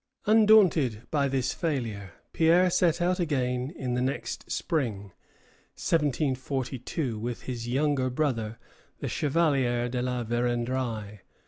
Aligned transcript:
1744_] 0.25 0.31
Undaunted 0.33 1.01
by 1.11 1.27
this 1.27 1.53
failure, 1.53 2.13
Pierre 2.33 2.71
set 2.71 3.03
out 3.03 3.19
again 3.19 3.71
in 3.75 3.93
the 3.93 4.01
next 4.01 4.49
spring, 4.51 5.11
1742, 5.77 7.19
with 7.19 7.43
his 7.43 7.67
younger 7.67 8.09
brother, 8.09 8.57
the 8.97 9.07
Chevalier 9.07 9.87
de 9.89 10.01
la 10.01 10.23
Vérendrye. 10.23 11.19